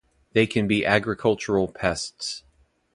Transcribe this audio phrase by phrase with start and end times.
[0.33, 2.41] They can be agricultural pests.